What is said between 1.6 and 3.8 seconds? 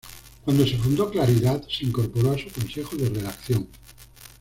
se incorporó a su Consejo de Redacción.